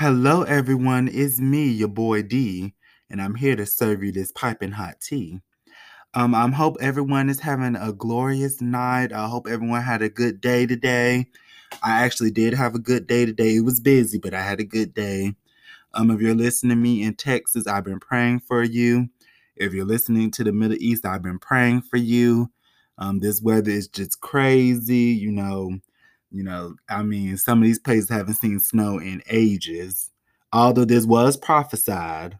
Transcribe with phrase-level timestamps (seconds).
[0.00, 1.10] Hello, everyone.
[1.12, 2.72] It's me, your boy D,
[3.10, 5.40] and I'm here to serve you this piping hot tea.
[6.14, 9.12] Um, I hope everyone is having a glorious night.
[9.12, 11.26] I hope everyone had a good day today.
[11.82, 13.56] I actually did have a good day today.
[13.56, 15.34] It was busy, but I had a good day.
[15.92, 19.10] Um, if you're listening to me in Texas, I've been praying for you.
[19.54, 22.50] If you're listening to the Middle East, I've been praying for you.
[22.96, 25.78] Um, this weather is just crazy, you know.
[26.30, 30.10] You know, I mean, some of these places haven't seen snow in ages.
[30.52, 32.38] Although this was prophesied,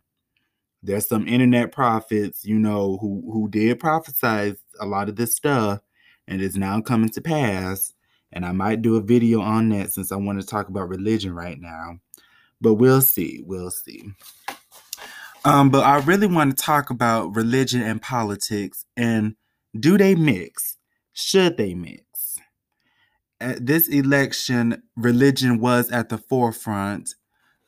[0.82, 5.80] there's some internet prophets, you know, who who did prophesize a lot of this stuff,
[6.26, 7.92] and it's now coming to pass.
[8.32, 11.34] And I might do a video on that since I want to talk about religion
[11.34, 11.98] right now.
[12.60, 13.42] But we'll see.
[13.44, 14.12] We'll see.
[15.44, 19.34] Um, but I really want to talk about religion and politics and
[19.78, 20.76] do they mix?
[21.12, 22.04] Should they mix?
[23.40, 27.14] At this election, religion was at the forefront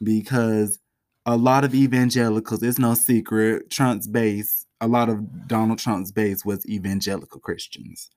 [0.03, 0.79] because
[1.25, 6.45] a lot of evangelicals, it's no secret, Trump's base, a lot of Donald Trump's base
[6.45, 8.11] was evangelical Christians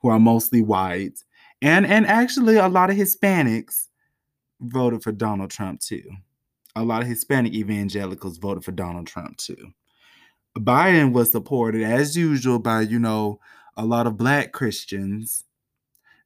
[0.00, 1.24] who are mostly white.
[1.62, 3.88] And and actually a lot of Hispanics
[4.60, 6.02] voted for Donald Trump too.
[6.76, 9.72] A lot of Hispanic evangelicals voted for Donald Trump too.
[10.58, 13.40] Biden was supported as usual by, you know,
[13.76, 15.44] a lot of black Christians.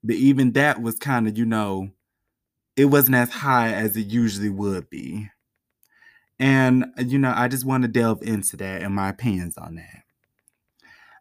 [0.05, 1.91] But even that was kind of, you know,
[2.77, 5.30] it wasn't as high as it usually would be.
[6.38, 10.02] And, you know, I just want to delve into that and my opinions on that.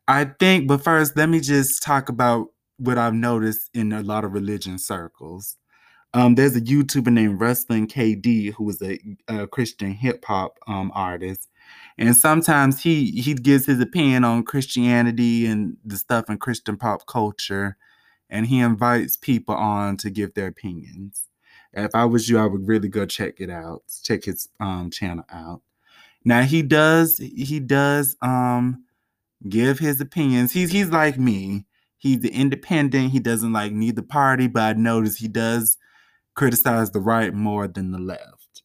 [0.08, 4.26] I think, but first, let me just talk about what I've noticed in a lot
[4.26, 5.58] of religion circles.
[6.14, 10.92] Um, there's a YouTuber named Ruslan KD who is a, a Christian hip hop um,
[10.94, 11.50] artist,
[11.98, 17.08] and sometimes he he gives his opinion on Christianity and the stuff in Christian pop
[17.08, 17.78] culture,
[18.34, 21.28] and he invites people on to give their opinions.
[21.72, 25.24] If I was you, I would really go check it out, check his um, channel
[25.32, 25.62] out.
[26.26, 28.86] Now he does he does um
[29.48, 30.52] give his opinions.
[30.52, 31.66] He's he's like me.
[31.98, 33.12] He's independent.
[33.12, 35.78] He doesn't like neither party, but I notice he does
[36.34, 38.64] criticize the right more than the left.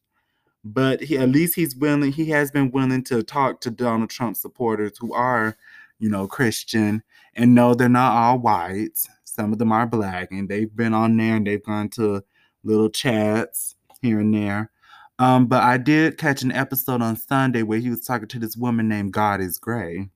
[0.63, 4.35] But he at least he's willing, he has been willing to talk to Donald Trump
[4.35, 5.57] supporters who are,
[5.99, 7.03] you know, Christian
[7.35, 8.99] and no, they're not all white.
[9.39, 12.21] Some of them are black, and they've been on there and they've gone to
[12.65, 14.69] little chats here and there.
[15.17, 18.57] Um, but I did catch an episode on Sunday where he was talking to this
[18.57, 20.09] woman named God is Grey.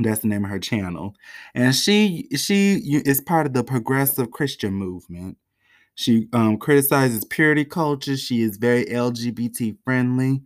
[0.00, 1.14] That's the name of her channel.
[1.54, 5.38] And she she is part of the progressive Christian movement.
[5.94, 8.16] She um, criticizes purity culture.
[8.16, 10.42] She is very LGBT friendly.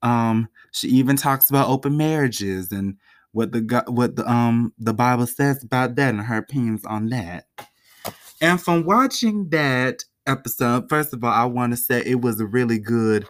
[0.00, 2.98] Um, she even talks about open marriages and
[3.32, 7.46] what the what the um the Bible says about that and her opinions on that.
[8.40, 12.46] And from watching that episode, first of all, I want to say it was a
[12.46, 13.26] really good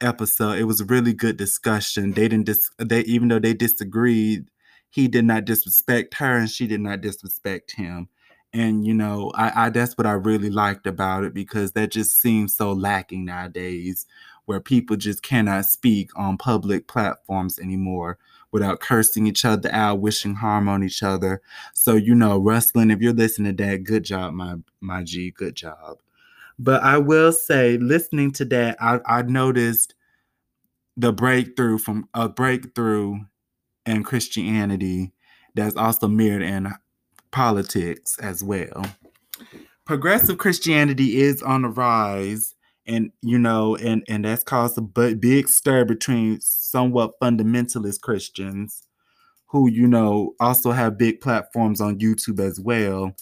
[0.00, 0.58] episode.
[0.58, 2.12] It was a really good discussion.
[2.12, 4.48] They didn't dis- they even though they disagreed,
[4.90, 8.08] he did not disrespect her and she did not disrespect him
[8.54, 12.18] and you know I, I that's what i really liked about it because that just
[12.20, 14.06] seems so lacking nowadays
[14.46, 18.18] where people just cannot speak on public platforms anymore
[18.54, 21.42] without cursing each other out wishing harm on each other
[21.74, 25.54] so you know Ruslan if you're listening to that good job my my g good
[25.54, 25.98] job
[26.58, 29.94] but i will say listening to that i, I noticed
[30.96, 33.16] the breakthrough from a breakthrough
[33.84, 35.12] in christianity
[35.54, 36.72] that's also mirrored in
[37.34, 38.86] politics as well.
[39.84, 42.54] Progressive Christianity is on the rise,
[42.86, 48.82] and you know, and and that's caused a big stir between somewhat fundamentalist Christians,
[49.46, 53.14] who you know also have big platforms on YouTube as well,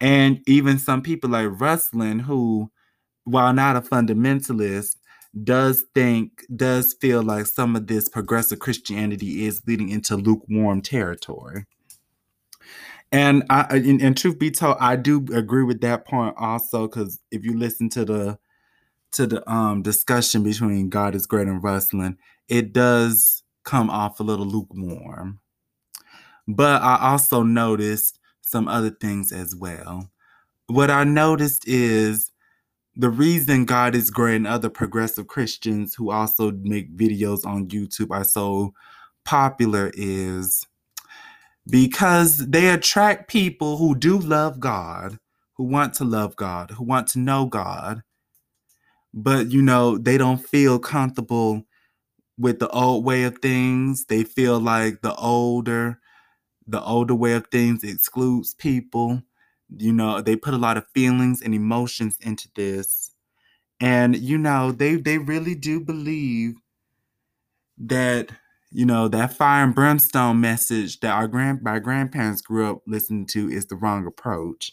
[0.00, 2.70] and even some people like Ruslan, who,
[3.24, 4.96] while not a fundamentalist,
[5.44, 11.66] does think does feel like some of this progressive Christianity is leading into lukewarm territory.
[13.12, 17.20] And I, and, and truth be told, I do agree with that point also because
[17.30, 18.38] if you listen to the
[19.12, 22.16] to the um discussion between God is Grey and Ruslan,
[22.48, 25.40] it does come off a little lukewarm.
[26.48, 30.10] But I also noticed some other things as well.
[30.68, 32.30] What I noticed is
[32.94, 38.10] the reason God is Grey and other progressive Christians who also make videos on YouTube
[38.10, 38.72] are so
[39.24, 40.66] popular is
[41.68, 45.18] because they attract people who do love God,
[45.54, 48.02] who want to love God, who want to know God,
[49.16, 51.64] but you know, they don't feel comfortable
[52.38, 54.06] with the old way of things.
[54.06, 56.00] They feel like the older
[56.66, 59.22] the older way of things excludes people.
[59.76, 63.12] You know, they put a lot of feelings and emotions into this.
[63.80, 66.54] And you know, they they really do believe
[67.78, 68.30] that
[68.70, 73.26] you know that fire and brimstone message that our grand my grandparents grew up listening
[73.26, 74.72] to is the wrong approach.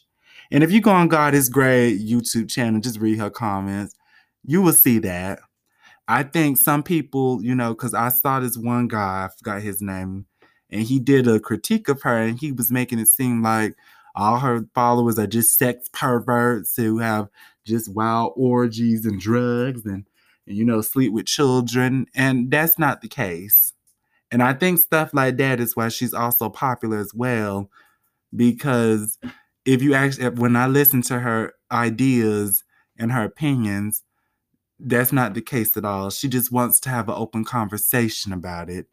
[0.52, 3.96] And if you go on God is Grey YouTube channel, just read her comments,
[4.46, 5.40] you will see that.
[6.08, 9.82] I think some people, you know, because I saw this one guy, I forgot his
[9.82, 10.26] name,
[10.70, 13.76] and he did a critique of her, and he was making it seem like
[14.16, 17.30] all her followers are just sex perverts who have
[17.66, 20.06] just wild orgies and drugs and,
[20.46, 23.74] and you know sleep with children, and that's not the case.
[24.30, 27.70] And I think stuff like that is why she's also popular as well,
[28.36, 29.18] because
[29.66, 32.64] if you actually when I listen to her ideas
[32.98, 34.04] and her opinions,
[34.84, 36.10] that's not the case at all.
[36.10, 38.88] She just wants to have an open conversation about it.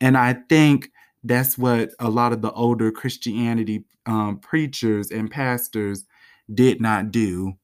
[0.00, 0.90] And I think
[1.24, 6.04] that's what a lot of the older Christianity um, preachers and pastors
[6.52, 7.54] did not do.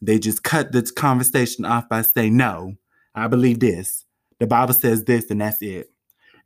[0.00, 2.74] They just cut the conversation off by saying, No,
[3.14, 4.04] I believe this.
[4.38, 5.90] The Bible says this, and that's it.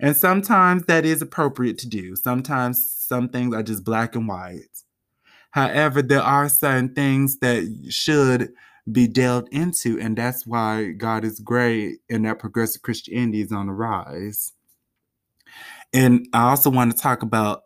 [0.00, 2.16] And sometimes that is appropriate to do.
[2.16, 4.82] Sometimes some things are just black and white.
[5.50, 8.52] However, there are certain things that should
[8.90, 13.66] be delved into, and that's why God is Grey and that progressive Christianity is on
[13.66, 14.52] the rise.
[15.92, 17.62] And I also want to talk about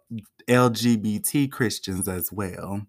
[0.48, 2.82] LGBT Christians as well.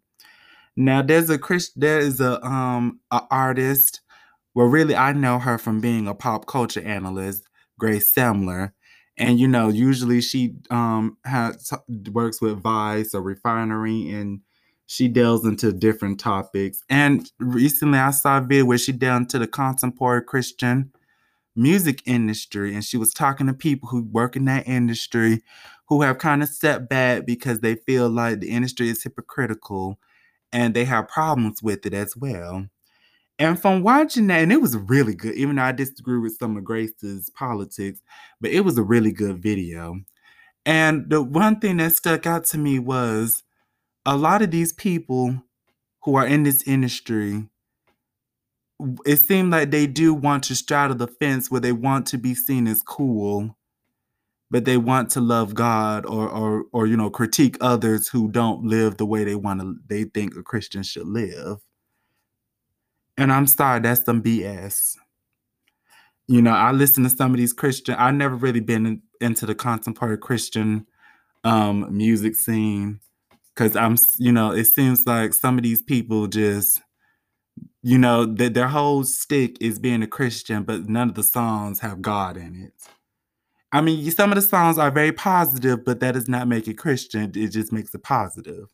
[0.76, 4.02] Now, there's a Christ, there is a um a artist.
[4.56, 7.44] Well, really, I know her from being a pop culture analyst,
[7.80, 8.74] Grace Semler,
[9.18, 11.72] and you know, usually she um has
[12.12, 14.42] works with Vice or Refinery, and
[14.88, 16.82] she delves into different topics.
[16.90, 20.92] And recently, I saw a video where she delved into the contemporary Christian
[21.56, 25.42] music industry and she was talking to people who work in that industry
[25.88, 29.98] who have kind of stepped back because they feel like the industry is hypocritical
[30.54, 32.66] and they have problems with it as well.
[33.40, 36.58] And from watching that, and it was really good, even though I disagree with some
[36.58, 38.00] of Grace's politics,
[38.42, 39.96] but it was a really good video.
[40.66, 43.44] And the one thing that stuck out to me was
[44.08, 45.44] a lot of these people
[46.04, 47.46] who are in this industry
[49.06, 52.36] it seemed like they do want to straddle the fence where they want to be
[52.36, 53.58] seen as cool,
[54.52, 58.66] but they want to love God or or or you know critique others who don't
[58.66, 61.58] live the way they want to they think a Christian should live.
[63.18, 64.96] And I'm sorry, that's some BS.
[66.28, 67.96] You know, I listen to some of these Christian.
[67.96, 70.86] I've never really been in, into the contemporary Christian
[71.44, 73.00] um music scene
[73.58, 76.82] because I'm, you know, it seems like some of these people just
[77.82, 81.80] you know that their whole stick is being a christian but none of the songs
[81.80, 82.74] have god in it.
[83.72, 86.76] I mean some of the songs are very positive but that does not make it
[86.76, 88.68] christian it just makes it positive.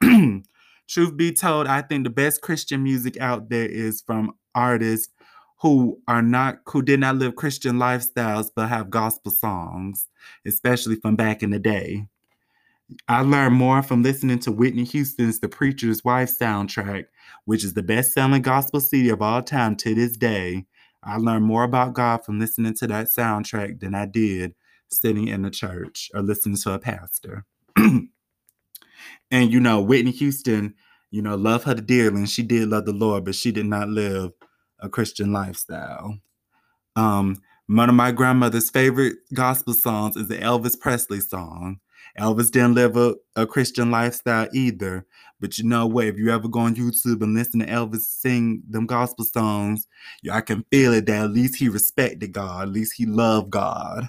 [0.02, 5.12] Truth be told i think the best christian music out there is from artists
[5.60, 10.08] who are not who did not live christian lifestyles but have gospel songs
[10.46, 12.06] especially from back in the day
[13.08, 17.06] I learned more from listening to Whitney Houston's The Preacher's Wife soundtrack,
[17.44, 20.66] which is the best selling gospel CD of all time to this day.
[21.02, 24.54] I learned more about God from listening to that soundtrack than I did
[24.90, 27.44] sitting in the church or listening to a pastor.
[27.76, 28.10] and
[29.30, 30.74] you know, Whitney Houston,
[31.10, 33.88] you know, love her dearly, and she did love the Lord, but she did not
[33.88, 34.32] live
[34.78, 36.18] a Christian lifestyle.
[36.96, 41.80] Um, one of my grandmother's favorite gospel songs is the Elvis Presley song.
[42.18, 45.06] Elvis didn't live a, a Christian lifestyle either.
[45.40, 46.06] But you know what?
[46.06, 49.88] If you ever go on YouTube and listen to Elvis sing them gospel songs,
[50.30, 52.68] I can feel it that at least he respected God.
[52.68, 54.08] At least he loved God.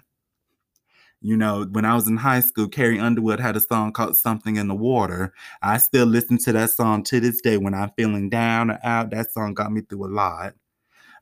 [1.22, 4.58] You know, when I was in high school, Carrie Underwood had a song called Something
[4.58, 5.34] in the Water.
[5.62, 9.10] I still listen to that song to this day when I'm feeling down or out.
[9.10, 10.54] That song got me through a lot.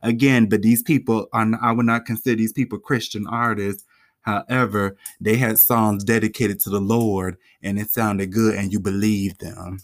[0.02, 3.86] Again, but these people are, I would not consider these people Christian artists
[4.22, 9.40] However, they had songs dedicated to the Lord and it sounded good and you believed
[9.42, 9.80] them.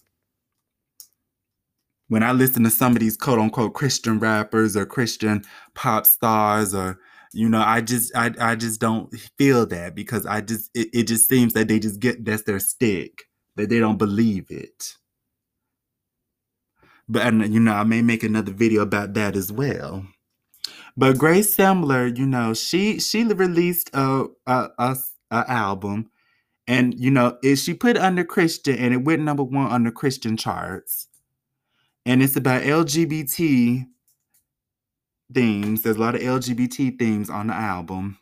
[2.09, 6.73] When I listen to some of these quote unquote Christian rappers or Christian pop stars
[6.73, 6.99] or
[7.33, 11.03] you know, I just I, I just don't feel that because I just it, it
[11.03, 13.23] just seems that they just get that's their stick,
[13.55, 14.95] that they don't believe it.
[17.09, 20.05] But and you know, I may make another video about that as well.
[20.97, 24.97] But Grace Semler, you know, she she released a a, a,
[25.31, 26.09] a album,
[26.67, 29.83] and you know, it, she put it under Christian, and it went number one on
[29.83, 31.07] the Christian charts.
[32.05, 33.85] And it's about LGBT
[35.33, 35.81] themes.
[35.83, 38.17] There's a lot of LGBT themes on the album.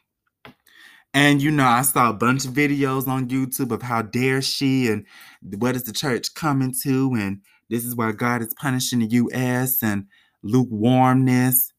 [1.13, 4.89] And you know, I saw a bunch of videos on YouTube of how dare she
[4.89, 5.05] and
[5.41, 9.81] what is the church coming to, and this is why God is punishing the U.S.
[9.81, 10.07] and
[10.43, 11.71] lukewarmness.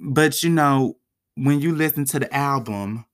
[0.00, 0.96] But you know,
[1.34, 3.04] when you listen to the album,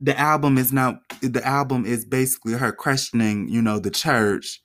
[0.00, 4.62] the album is not the album is basically her questioning, you know, the church,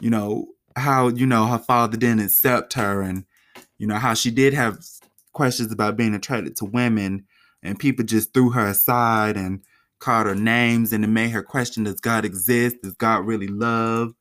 [0.00, 3.24] you know, how, you know, her father didn't accept her and,
[3.78, 4.78] you know, how she did have
[5.32, 7.24] questions about being attracted to women
[7.62, 9.62] and people just threw her aside and
[9.98, 12.76] called her names and it made her question does God exist?
[12.82, 14.12] Does God really love?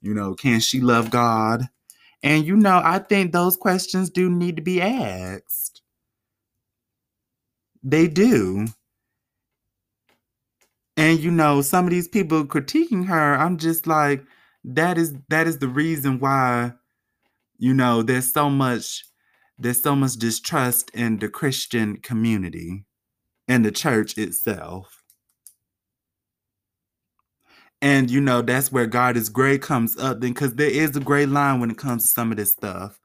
[0.00, 1.68] You know, can she love God?
[2.22, 5.82] And you know, I think those questions do need to be asked.
[7.82, 8.66] They do.
[10.96, 14.24] And you know, some of these people critiquing her, I'm just like,
[14.64, 16.72] that is that is the reason why,
[17.58, 19.04] you know, there's so much
[19.58, 22.84] there's so much distrust in the Christian community
[23.48, 24.97] and the church itself.
[27.82, 31.00] And you know, that's where God is Grey comes up then because there is a
[31.00, 32.98] gray line when it comes to some of this stuff.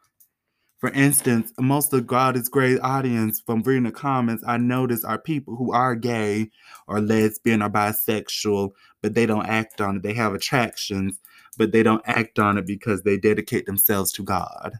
[0.80, 5.20] For instance, most of God is Grey audience from reading the comments I notice are
[5.20, 6.52] people who are gay
[6.88, 10.04] or lesbian or bisexual, but they don't act on it.
[10.04, 11.20] They have attractions,
[11.58, 14.74] but they don't act on it because they dedicate themselves to God.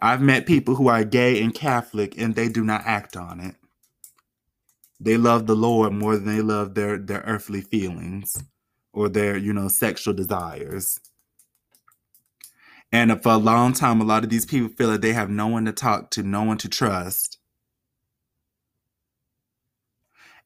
[0.00, 3.56] I've met people who are gay and Catholic and they do not act on it.
[5.00, 8.42] They love the Lord more than they love their their earthly feelings
[8.92, 11.00] or their, you know, sexual desires.
[12.92, 15.46] And for a long time, a lot of these people feel that they have no
[15.46, 17.38] one to talk to, no one to trust.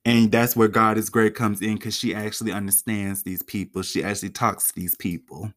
[0.04, 3.80] And that's where God is Grey comes in because she actually understands these people.
[3.82, 5.50] She actually talks to these people.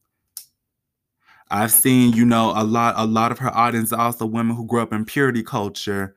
[1.49, 4.81] I've seen, you know, a lot a lot of her audience also women who grew
[4.81, 6.15] up in purity culture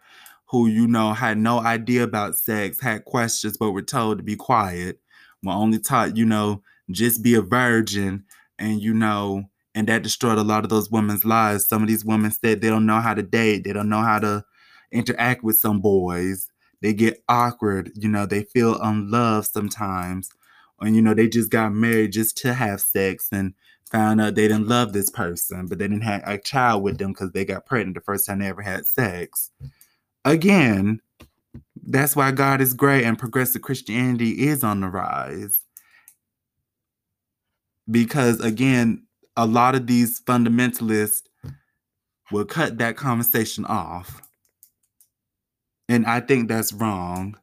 [0.50, 4.35] who, you know, had no idea about sex, had questions, but were told to be
[4.35, 4.99] quiet,
[5.45, 8.25] were only taught, you know, just be a virgin.
[8.59, 9.45] And, you know,
[9.76, 11.69] and that destroyed a lot of those women's lives.
[11.69, 14.19] Some of these women said they don't know how to date, they don't know how
[14.19, 14.45] to
[14.90, 16.49] interact with some boys.
[16.83, 20.30] They get awkward, you know, they feel unloved sometimes.
[20.80, 23.54] And, you know, they just got married just to have sex and
[23.88, 27.12] found out they didn't love this person, but they didn't have a child with them
[27.12, 29.52] because they got pregnant the first time they ever had sex
[30.24, 31.00] again,
[31.82, 35.62] that's why God is Grey and progressive Christianity is on the rise.
[37.90, 39.04] Because again,
[39.36, 41.22] a lot of these fundamentalists
[42.30, 44.22] will cut that conversation off.
[45.88, 47.36] And I think that's wrong.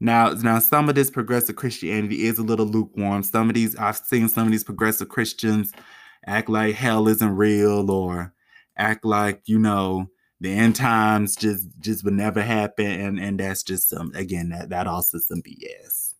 [0.00, 3.24] Now, now some of this progressive Christianity is a little lukewarm.
[3.24, 5.72] Some of these I've seen some of these progressive Christians
[6.26, 8.32] act like hell isn't real or
[8.76, 10.08] act like, you know,
[10.40, 14.70] the end times just just would never happen and and that's just some again that
[14.70, 16.14] that also some bs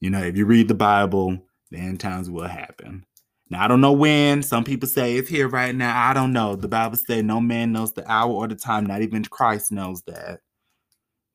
[0.00, 3.04] you know if you read the bible the end times will happen.
[3.50, 4.42] Now i don't know when.
[4.42, 6.08] Some people say it's here right now.
[6.08, 6.56] I don't know.
[6.56, 8.86] The bible said no man knows the hour or the time.
[8.86, 10.40] Not even christ knows that.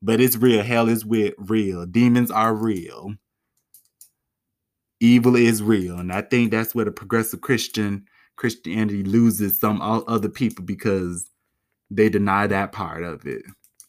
[0.00, 0.62] But it's real.
[0.62, 1.86] Hell is real.
[1.86, 3.14] Demons are real.
[5.00, 5.98] Evil is real.
[5.98, 8.04] And i think that's where the progressive christian
[8.42, 11.30] Christianity loses some other people because
[11.92, 13.44] they deny that part of it.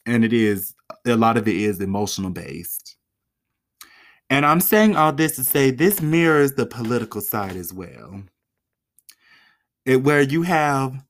[0.05, 0.75] And it is,
[1.07, 2.95] a lot of it is emotional based.
[4.29, 8.21] And I'm saying all this to say this mirrors the political side as well.
[9.87, 11.03] It, where you have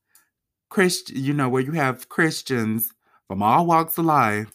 [0.70, 2.94] Christ, you know, where you have Christians
[3.28, 4.54] from all walks of life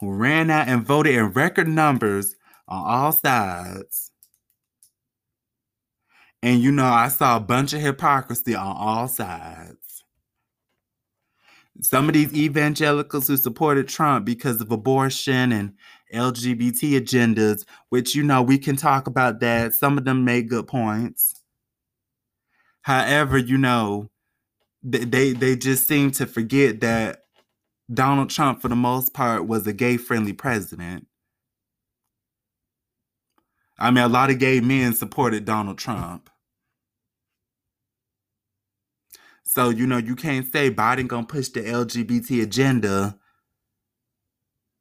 [0.00, 2.34] who ran out and voted in record numbers
[2.66, 4.11] on all sides
[6.42, 10.04] and you know, I saw a bunch of hypocrisy on all sides.
[11.80, 15.74] Some of these evangelicals who supported Trump because of abortion and
[16.12, 19.72] LGBT agendas, which you know we can talk about that.
[19.72, 21.42] Some of them made good points.
[22.82, 24.10] However, you know,
[24.82, 27.20] they they just seem to forget that
[27.92, 31.06] Donald Trump, for the most part, was a gay friendly president.
[33.78, 36.30] I mean, a lot of gay men supported Donald Trump.
[39.54, 43.18] So, you know, you can't say Biden gonna push the LGBT agenda,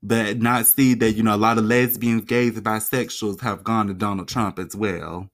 [0.02, 3.94] but not see that, you know, a lot of lesbians, gays, bisexuals have gone to
[3.94, 5.30] Donald Trump as well.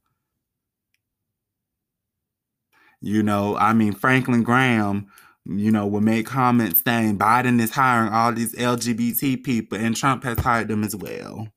[3.00, 5.06] You know, I mean, Franklin Graham,
[5.46, 10.24] you know, will make comments saying Biden is hiring all these LGBT people and Trump
[10.24, 11.48] has hired them as well.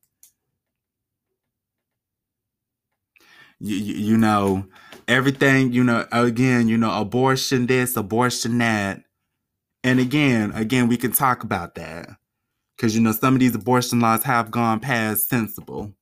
[3.58, 4.66] You, you, you know,
[5.10, 9.02] everything, you know, again, you know, abortion this, abortion that.
[9.82, 12.08] And again, again, we can talk about that.
[12.76, 15.92] Because, you know, some of these abortion laws have gone past sensible.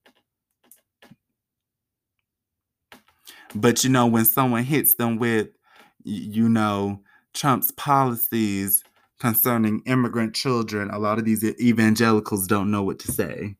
[3.54, 5.48] But you know, when someone hits them with,
[6.04, 7.00] you know,
[7.32, 8.84] Trump's policies
[9.18, 13.56] concerning immigrant children, a lot of these evangelicals don't know what to say.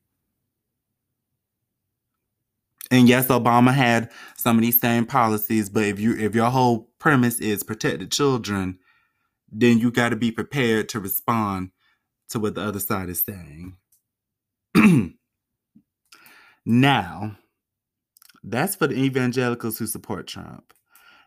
[2.91, 6.89] And yes, Obama had some of these same policies, but if you if your whole
[6.99, 8.79] premise is protect the children,
[9.51, 11.71] then you got to be prepared to respond
[12.29, 13.75] to what the other side is saying.
[16.65, 17.35] now,
[18.43, 20.73] that's for the evangelicals who support Trump.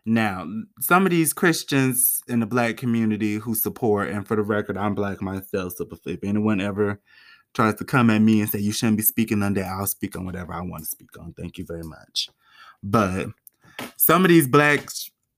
[0.05, 0.45] Now,
[0.81, 4.95] some of these Christians in the black community who support, and for the record, I'm
[4.95, 6.99] black myself, so if anyone ever
[7.53, 10.15] tries to come at me and say you shouldn't be speaking on that, I'll speak
[10.17, 11.33] on whatever I want to speak on.
[11.33, 12.29] Thank you very much.
[12.81, 13.27] But
[13.97, 14.89] some of these black,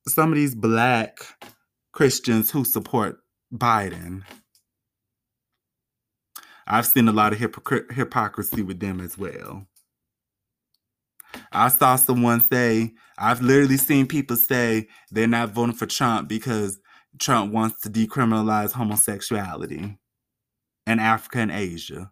[0.07, 1.19] some of these black
[1.91, 3.19] Christians who support
[3.53, 4.24] Biden,
[6.67, 9.67] I've seen a lot of hypocr- hypocrisy with them as well.
[11.51, 16.79] I saw someone say, I've literally seen people say they're not voting for Trump because
[17.19, 19.98] Trump wants to decriminalize homosexuality
[20.88, 22.12] in Africa and Asia.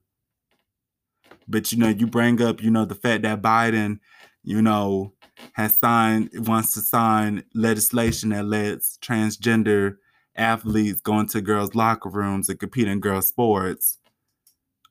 [1.48, 4.00] But you know, you bring up, you know, the fact that Biden,
[4.44, 5.14] you know,
[5.54, 9.98] has signed wants to sign legislation that lets transgender
[10.36, 13.98] athletes go into girls' locker rooms and compete in girls' sports.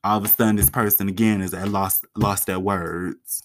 [0.03, 3.43] All of a sudden, this person again is at lost lost their words.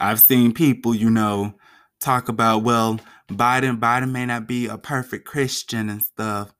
[0.00, 1.54] I've seen people, you know,
[2.00, 6.52] talk about, well, Biden, Biden may not be a perfect Christian and stuff,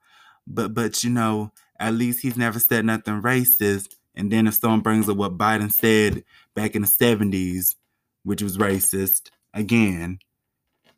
[0.47, 3.95] but but you know, at least he's never said nothing racist.
[4.15, 6.25] And then if someone brings up what Biden said
[6.55, 7.75] back in the 70s,
[8.23, 10.19] which was racist, again,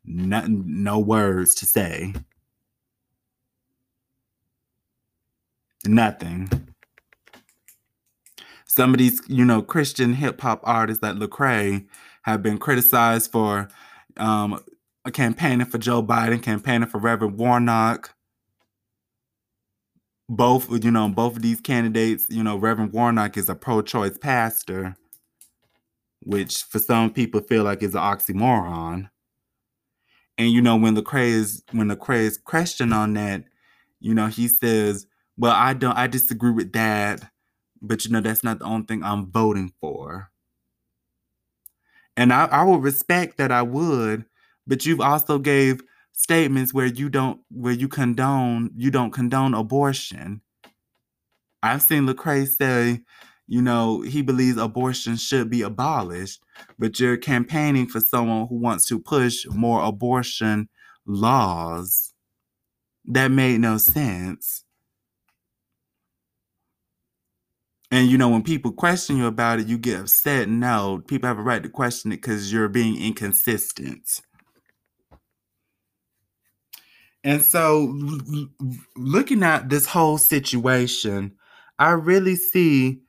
[0.04, 2.12] nothing, no words to say.
[5.86, 6.50] Nothing.
[8.66, 11.86] Some of these, you know, Christian hip hop artists like Lecrae
[12.22, 13.68] have been criticized for
[14.18, 14.62] um,
[15.12, 18.15] campaigning for Joe Biden, campaigning for Reverend Warnock.
[20.28, 24.96] Both, you know, both of these candidates, you know, Reverend Warnock is a pro-choice pastor,
[26.22, 29.10] which for some people feel like is an oxymoron.
[30.38, 33.44] And you know, when Lecrae's when Lecrae's question on that,
[34.00, 37.30] you know, he says, "Well, I don't, I disagree with that,
[37.80, 40.30] but you know, that's not the only thing I'm voting for."
[42.16, 44.24] and I, I would respect that I would,
[44.66, 45.80] but you've also gave
[46.16, 50.40] statements where you don't where you condone you don't condone abortion.
[51.62, 53.00] I've seen Lecrae say,
[53.46, 56.42] you know, he believes abortion should be abolished,
[56.78, 60.68] but you're campaigning for someone who wants to push more abortion
[61.06, 62.12] laws.
[63.04, 64.64] That made no sense.
[67.90, 70.48] And you know, when people question you about it, you get upset.
[70.48, 74.20] No, people have a right to question it because you're being inconsistent.
[77.26, 77.92] And so,
[78.94, 81.32] looking at this whole situation,
[81.76, 83.00] I really see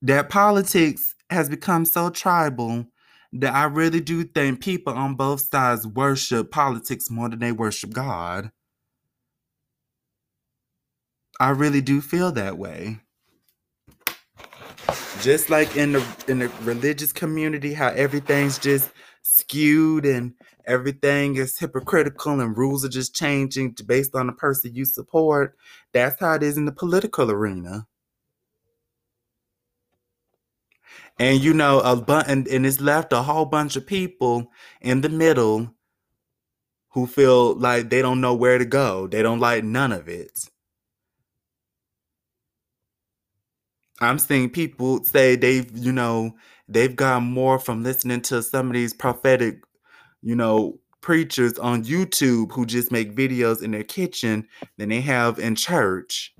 [0.00, 2.86] that politics has become so tribal
[3.34, 7.90] that I really do think people on both sides worship politics more than they worship
[7.90, 8.50] God.
[11.38, 13.00] I really do feel that way
[15.20, 18.90] just like in the in the religious community how everything's just
[19.22, 20.34] skewed and
[20.66, 25.56] everything is hypocritical and rules are just changing based on the person you support.
[25.92, 27.86] That's how it is in the political arena.
[31.18, 34.50] And you know a bunch and, and it's left a whole bunch of people
[34.80, 35.74] in the middle
[36.90, 39.06] who feel like they don't know where to go.
[39.08, 40.48] They don't like none of it.
[44.00, 46.36] I'm seeing people say they've, you know,
[46.68, 49.62] they've got more from listening to some of these prophetic,
[50.24, 55.38] you know, preachers on YouTube who just make videos in their kitchen than they have
[55.38, 56.34] in church.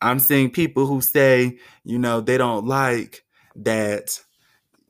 [0.00, 3.24] I'm seeing people who say, you know, they don't like
[3.56, 4.18] that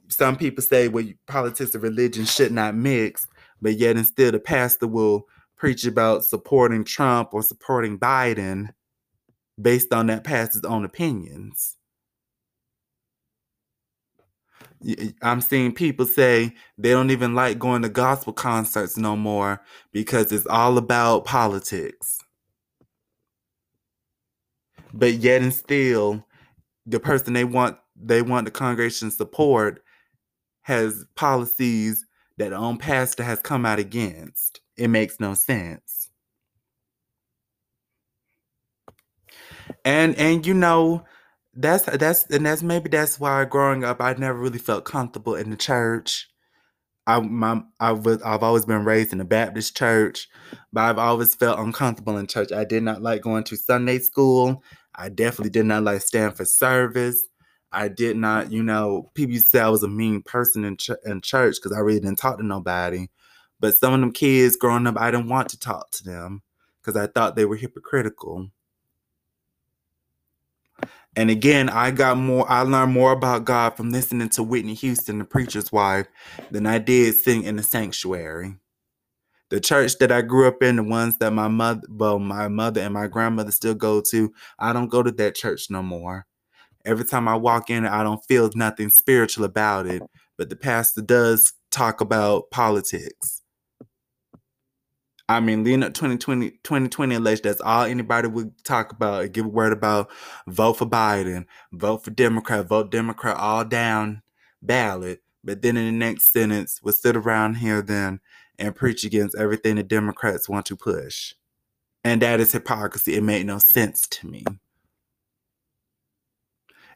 [0.08, 3.26] some people say well politics and religion should not mix,
[3.62, 8.68] but yet instead a pastor will preach about supporting Trump or supporting Biden
[9.60, 11.76] based on that pastor's own opinions.
[15.22, 19.60] I'm seeing people say they don't even like going to gospel concerts no more
[19.92, 22.18] because it's all about politics.
[24.92, 26.26] But yet and still,
[26.86, 29.82] the person they want they want the congregation support
[30.62, 32.06] has policies
[32.38, 34.60] that own pastor has come out against.
[34.76, 36.08] It makes no sense.
[39.84, 41.04] And and you know,
[41.54, 45.50] That's that's and that's maybe that's why growing up I never really felt comfortable in
[45.50, 46.28] the church.
[47.06, 50.28] I my I was I've always been raised in a Baptist church,
[50.72, 52.52] but I've always felt uncomfortable in church.
[52.52, 54.62] I did not like going to Sunday school.
[54.94, 57.28] I definitely did not like stand for service.
[57.72, 60.76] I did not, you know, people used to say I was a mean person in,
[60.76, 63.08] ch- in church because I really didn't talk to nobody.
[63.60, 66.42] But some of them kids growing up, I didn't want to talk to them
[66.82, 68.50] because I thought they were hypocritical.
[71.16, 75.18] And again, I got more, I learned more about God from listening to Whitney Houston,
[75.18, 76.06] the preacher's wife,
[76.50, 78.56] than I did sitting in the sanctuary.
[79.48, 82.80] The church that I grew up in, the ones that my mother, well, my mother
[82.80, 86.26] and my grandmother still go to, I don't go to that church no more.
[86.84, 90.02] Every time I walk in, I don't feel nothing spiritual about it.
[90.38, 93.39] But the pastor does talk about politics.
[95.30, 99.30] I mean, leading up 2020, 2020 election, that's all anybody would talk about.
[99.30, 100.10] Give a word about
[100.48, 104.22] vote for Biden, vote for Democrat, vote Democrat all down
[104.60, 105.22] ballot.
[105.44, 108.18] But then in the next sentence, we'll sit around here then
[108.58, 111.34] and preach against everything the Democrats want to push.
[112.02, 113.14] And that is hypocrisy.
[113.14, 114.44] It made no sense to me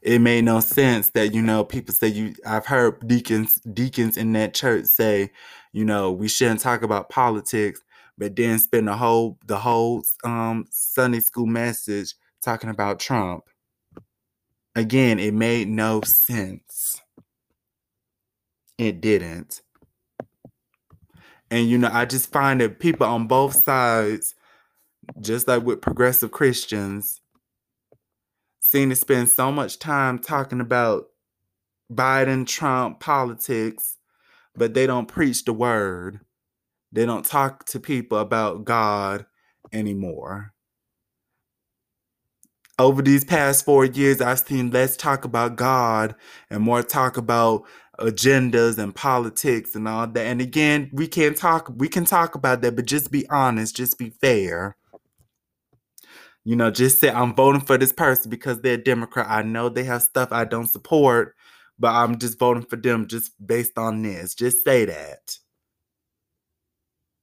[0.02, 4.32] it made no sense that you know people say you i've heard deacons deacons in
[4.34, 5.30] that church say
[5.72, 7.80] you know we shouldn't talk about politics
[8.16, 13.44] but then spend the whole the whole um, Sunday school message talking about Trump.
[14.76, 17.00] Again, it made no sense.
[18.76, 19.62] It didn't.
[21.50, 24.34] And you know, I just find that people on both sides,
[25.20, 27.20] just like with progressive Christians,
[28.60, 31.06] seem to spend so much time talking about
[31.92, 33.98] Biden, Trump, politics,
[34.56, 36.20] but they don't preach the word.
[36.94, 39.26] They don't talk to people about God
[39.72, 40.52] anymore.
[42.78, 46.14] Over these past four years, I've seen less talk about God
[46.50, 47.64] and more talk about
[47.98, 50.24] agendas and politics and all that.
[50.24, 53.98] And again, we can't talk we can talk about that, but just be honest, just
[53.98, 54.76] be fair.
[56.44, 59.26] You know, just say I'm voting for this person because they're Democrat.
[59.28, 61.34] I know they have stuff I don't support,
[61.76, 64.34] but I'm just voting for them just based on this.
[64.36, 65.38] Just say that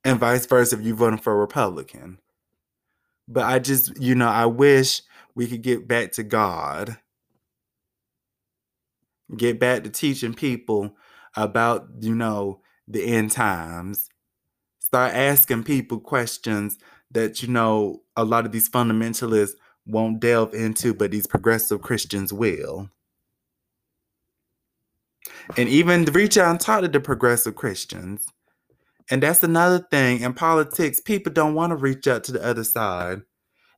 [0.03, 2.19] and vice versa if you voted for a Republican.
[3.27, 5.01] But I just, you know, I wish
[5.35, 6.97] we could get back to God.
[9.35, 10.95] Get back to teaching people
[11.35, 14.09] about, you know, the end times.
[14.79, 16.77] Start asking people questions
[17.11, 19.53] that, you know, a lot of these fundamentalists
[19.85, 22.89] won't delve into, but these progressive Christians will.
[25.57, 28.25] And even reach out and talk to the progressive Christians
[29.11, 32.63] and that's another thing in politics, people don't want to reach out to the other
[32.63, 33.21] side.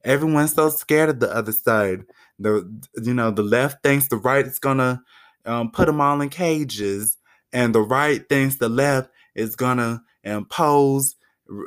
[0.06, 2.04] Everyone's so scared of the other side.
[2.40, 2.70] The
[3.02, 5.02] you know the left thinks the right is gonna
[5.46, 7.18] um, put them all in cages,
[7.52, 11.16] and the right thinks the left is gonna impose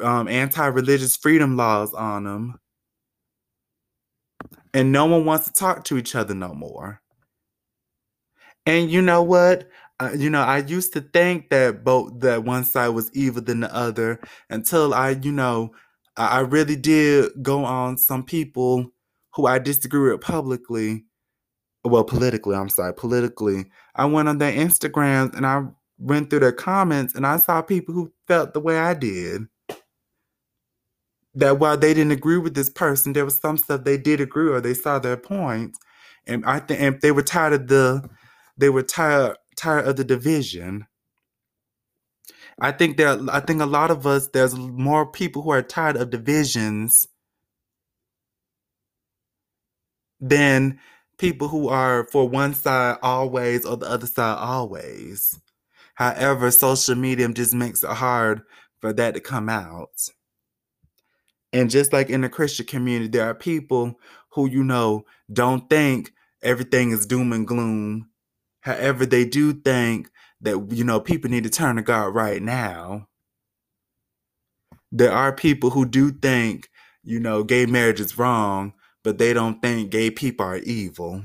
[0.03, 2.61] um, anti-religious freedom laws on them.
[4.73, 7.01] And no one wants to talk to each other no more.
[8.67, 9.69] And you know what?
[10.19, 13.75] You know, I used to think that both that one side was evil than the
[13.75, 15.73] other until I, you know,
[16.19, 18.91] I, really did go on some people
[19.35, 21.05] who I disagree with publicly.
[21.83, 23.67] Well, politically, I'm sorry, politically.
[23.95, 25.63] I went on their Instagrams and I
[25.99, 29.43] went through their comments and I saw people who felt the way I did.
[31.35, 34.49] That while they didn't agree with this person, there was some stuff they did agree
[34.49, 35.77] or they saw their point.
[36.27, 38.09] And I think they were tired of the
[38.59, 40.87] they were tired tired of the division.
[42.59, 45.97] I think that I think a lot of us there's more people who are tired
[45.97, 47.07] of divisions
[50.21, 50.79] than
[51.19, 55.39] people who are for one side always or the other side always.
[55.95, 58.43] However, social media just makes it hard
[58.81, 60.09] for that to come out.
[61.53, 63.99] And just like in the Christian community, there are people
[64.31, 68.11] who, you know, don't think everything is doom and gloom
[68.67, 73.07] However, they do think that, you know, people need to turn to God right now.
[74.91, 76.69] There are people who do think,
[77.05, 78.73] you know, gay marriage is wrong,
[79.05, 81.23] but they don't think gay people are evil.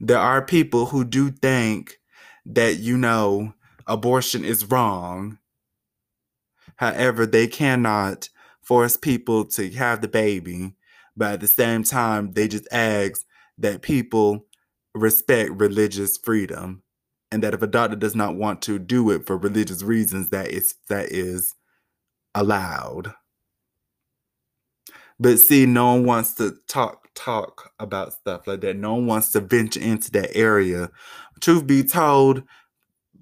[0.00, 1.98] There are people who do think
[2.46, 3.52] that, you know,
[3.86, 5.36] abortion is wrong.
[6.76, 8.30] However, they cannot
[8.62, 10.72] force people to have the baby,
[11.14, 13.26] but at the same time, they just ask
[13.58, 14.46] that people
[14.94, 16.82] respect religious freedom
[17.30, 20.48] and that if a doctor does not want to do it for religious reasons that
[20.48, 21.54] is that is
[22.34, 23.14] allowed
[25.18, 28.76] but see no one wants to talk talk about stuff like that.
[28.76, 30.90] No one wants to venture into that area.
[31.40, 32.42] Truth be told,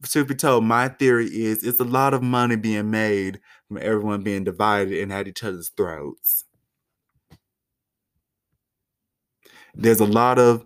[0.05, 4.23] truth be told, my theory is it's a lot of money being made from everyone
[4.23, 6.45] being divided and at each other's throats.
[9.75, 10.65] There's a lot of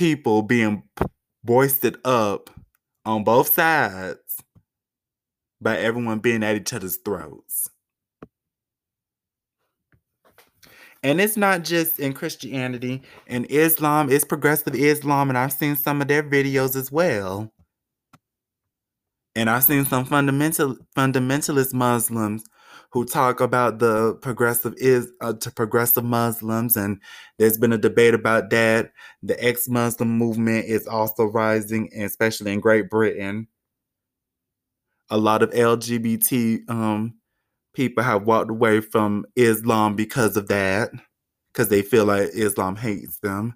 [0.00, 0.82] people being
[1.44, 2.48] boisted up
[3.04, 4.38] on both sides
[5.60, 7.68] by everyone being at each other's throats.
[11.02, 13.02] And it's not just in Christianity.
[13.26, 17.52] and Islam, it's progressive Islam, and I've seen some of their videos as well.
[19.36, 22.42] And I've seen some fundamental fundamentalist Muslims
[22.92, 27.00] who talk about the progressive is uh, to progressive Muslims, and
[27.38, 28.92] there's been a debate about that.
[29.22, 33.46] The ex-Muslim movement is also rising, especially in Great Britain.
[35.08, 37.14] A lot of LGBT um,
[37.74, 40.90] people have walked away from Islam because of that,
[41.52, 43.54] because they feel like Islam hates them.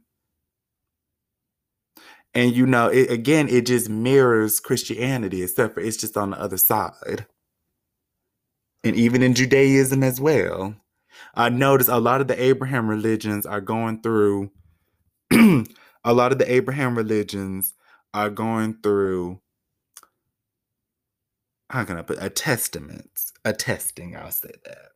[2.35, 6.41] And you know, it, again, it just mirrors Christianity, except for it's just on the
[6.41, 7.27] other side.
[8.85, 10.77] And even in Judaism as well.
[11.35, 14.51] I notice a lot of the Abraham religions are going through,
[15.33, 17.75] a lot of the Abraham religions
[18.13, 19.41] are going through
[21.71, 23.11] how can I put a testament,
[23.45, 24.91] a testing, I'll say that.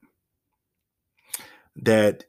[1.75, 2.25] That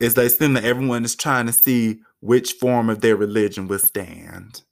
[0.00, 3.78] is like seem that everyone is trying to see which form of their religion will
[3.78, 4.62] stand.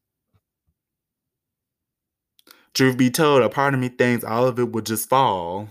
[2.74, 5.68] Truth be told, a part of me thinks all of it will just fall.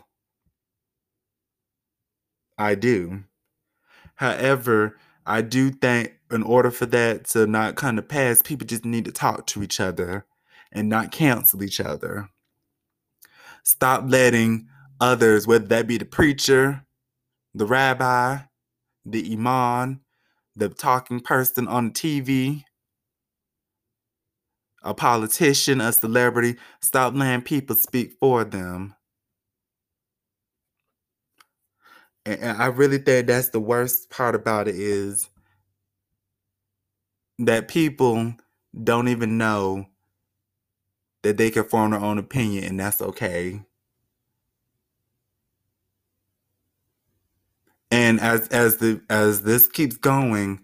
[2.64, 3.24] I do.
[4.16, 8.86] However, I do think in order for that to not come to pass, people just
[8.86, 10.26] need to talk to each other
[10.72, 12.30] and not cancel each other.
[13.64, 14.68] Stop letting
[15.00, 16.86] others, whether that be the preacher,
[17.54, 18.40] the rabbi,
[19.06, 20.02] the imam,
[20.56, 22.64] the talking person on TV,
[24.84, 28.96] a politician, a celebrity, stop letting people speak for them.
[32.26, 35.30] And I really think that's the worst part about it is
[37.40, 38.34] that people
[38.84, 39.88] don't even know
[41.24, 43.62] that they can form their own opinion and that's okay.
[47.92, 50.62] And as as the as this keeps going,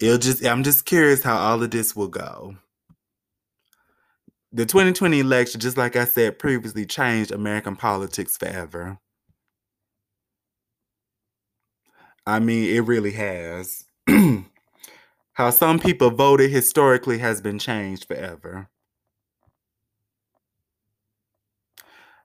[0.00, 2.56] it'll just I'm just curious how all of this will go.
[4.52, 8.98] The 2020 election, just like I said previously, changed American politics forever.
[12.30, 13.84] I mean, it really has.
[15.32, 18.68] how some people voted historically has been changed forever.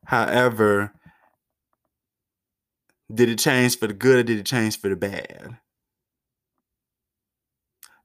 [0.05, 0.93] However,
[3.13, 5.57] did it change for the good or did it change for the bad?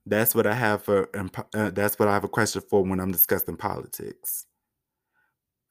[0.07, 1.09] That's what I have for.
[1.55, 4.47] Uh, that's what I have a question for when I'm discussing politics.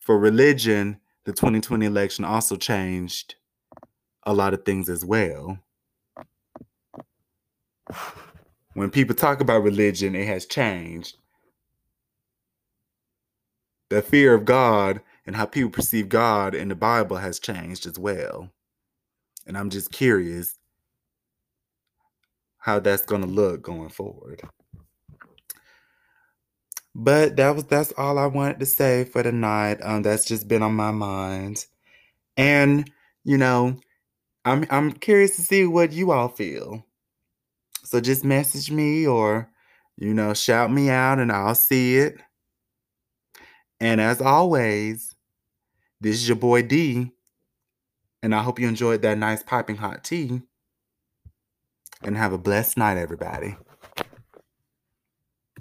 [0.02, 3.36] For religion, the 2020 election also changed
[4.24, 5.60] a lot of things as well.
[8.74, 11.18] When people talk about religion, it has changed.
[13.90, 18.00] The fear of God and how people perceive God in the Bible has changed as
[18.00, 18.50] well.
[19.48, 20.58] And I'm just curious
[22.60, 24.42] how that's going to look going forward.
[26.96, 29.80] But that was that's all I wanted to say for tonight.
[29.82, 31.66] Um, that's just been on my mind,
[32.38, 32.90] and
[33.24, 33.80] you know,
[34.46, 36.86] I'm I'm curious to see what you all feel.
[37.90, 39.50] So just message me or
[39.98, 42.22] you know shout me out, and I'll see it.
[43.80, 45.16] And as always,
[46.00, 47.10] this is your boy D.
[48.22, 50.44] And I hope you enjoyed that nice piping hot tea.
[52.04, 53.58] And have a blessed night, everybody.